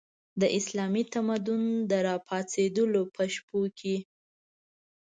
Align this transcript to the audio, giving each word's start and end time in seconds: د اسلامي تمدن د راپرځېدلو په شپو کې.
د 0.41 0.43
اسلامي 0.57 1.03
تمدن 1.13 1.61
د 1.91 1.91
راپرځېدلو 2.07 3.01
په 3.15 3.23
شپو 3.33 3.59
کې. 3.79 3.95